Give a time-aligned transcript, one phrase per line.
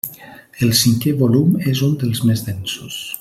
[0.67, 3.03] El cinquè volum és un dels més densos.